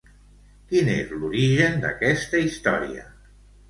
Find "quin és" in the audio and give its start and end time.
0.71-1.13